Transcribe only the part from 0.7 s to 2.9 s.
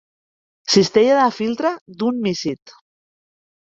Cistella de filtre d'un mísid.